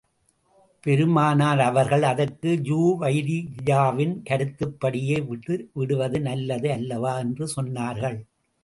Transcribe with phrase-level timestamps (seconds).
[0.81, 7.17] பெருமானார் அவர்கள் அதற்கு, ஜூவைரிய்யாவின் கருத்துப் படியே விட்டுவிடுவது நல்லது அல்லவா?
[7.17, 8.19] என்று சொன்னார்கள்.